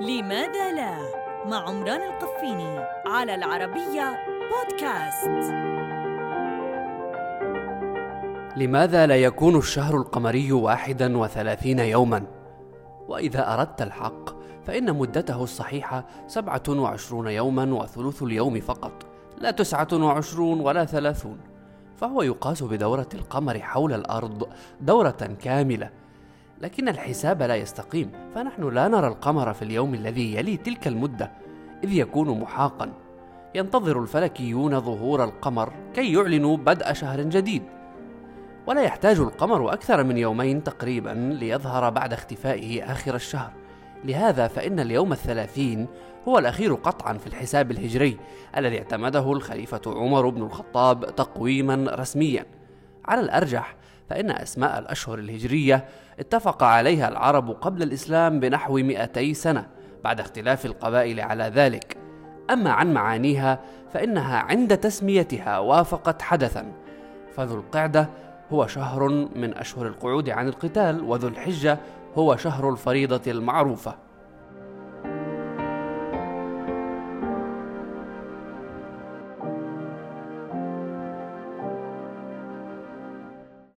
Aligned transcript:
لماذا 0.00 0.72
لا؟ 0.72 0.98
مع 1.46 1.68
عمران 1.68 2.00
القفيني 2.02 2.78
على 3.06 3.34
العربية 3.34 4.16
بودكاست. 4.50 5.52
لماذا 8.56 9.06
لا 9.06 9.16
يكون 9.16 9.56
الشهر 9.56 9.96
القمري 9.96 10.52
واحدا 10.52 11.18
وثلاثين 11.18 11.78
يوما؟ 11.78 12.26
وإذا 13.08 13.54
أردت 13.54 13.82
الحق 13.82 14.30
فإن 14.66 14.96
مدته 14.96 15.42
الصحيحة 15.42 16.04
سبعة 16.26 16.62
وعشرون 16.68 17.28
يوما 17.28 17.74
وثلث 17.74 18.22
اليوم 18.22 18.60
فقط 18.60 19.06
لا 19.38 19.50
تسعة 19.50 19.88
وعشرون 19.92 20.60
ولا 20.60 20.84
ثلاثون. 20.84 21.38
فهو 21.96 22.22
يقاس 22.22 22.62
بدورة 22.62 23.08
القمر 23.14 23.58
حول 23.58 23.92
الأرض 23.92 24.48
دورة 24.80 25.36
كاملة 25.42 25.90
لكن 26.60 26.88
الحساب 26.88 27.42
لا 27.42 27.56
يستقيم 27.56 28.10
فنحن 28.34 28.68
لا 28.68 28.88
نرى 28.88 29.06
القمر 29.06 29.54
في 29.54 29.62
اليوم 29.62 29.94
الذي 29.94 30.34
يلي 30.34 30.56
تلك 30.56 30.88
المدة 30.88 31.32
إذ 31.84 31.92
يكون 31.92 32.40
محاقا. 32.40 32.92
ينتظر 33.54 34.02
الفلكيون 34.02 34.80
ظهور 34.80 35.24
القمر 35.24 35.72
كي 35.94 36.12
يعلنوا 36.12 36.56
بدء 36.56 36.92
شهر 36.92 37.22
جديد. 37.22 37.62
ولا 38.66 38.82
يحتاج 38.82 39.18
القمر 39.18 39.72
أكثر 39.72 40.04
من 40.04 40.16
يومين 40.16 40.64
تقريبا 40.64 41.36
ليظهر 41.40 41.90
بعد 41.90 42.12
اختفائه 42.12 42.92
آخر 42.92 43.14
الشهر. 43.14 43.52
لهذا 44.04 44.48
فإن 44.48 44.80
اليوم 44.80 45.12
الثلاثين 45.12 45.86
هو 46.28 46.38
الأخير 46.38 46.74
قطعا 46.74 47.12
في 47.12 47.26
الحساب 47.26 47.70
الهجري 47.70 48.16
الذي 48.56 48.78
اعتمده 48.78 49.32
الخليفة 49.32 49.80
عمر 49.86 50.28
بن 50.28 50.42
الخطاب 50.42 51.14
تقويما 51.16 51.86
رسميا. 51.94 52.46
على 53.04 53.20
الأرجح 53.20 53.77
فإن 54.08 54.30
أسماء 54.30 54.78
الأشهر 54.78 55.18
الهجرية 55.18 55.84
اتفق 56.18 56.62
عليها 56.62 57.08
العرب 57.08 57.50
قبل 57.50 57.82
الإسلام 57.82 58.40
بنحو 58.40 58.78
200 58.78 59.32
سنة 59.32 59.66
بعد 60.04 60.20
اختلاف 60.20 60.66
القبائل 60.66 61.20
على 61.20 61.44
ذلك. 61.44 61.96
أما 62.50 62.70
عن 62.70 62.94
معانيها 62.94 63.60
فإنها 63.92 64.38
عند 64.38 64.76
تسميتها 64.76 65.58
وافقت 65.58 66.22
حدثا. 66.22 66.72
فذو 67.36 67.54
القعدة 67.54 68.08
هو 68.52 68.66
شهر 68.66 69.08
من 69.36 69.54
أشهر 69.54 69.86
القعود 69.86 70.30
عن 70.30 70.48
القتال 70.48 71.04
وذو 71.04 71.28
الحجة 71.28 71.78
هو 72.18 72.36
شهر 72.36 72.70
الفريضة 72.70 73.30
المعروفة. 73.30 74.07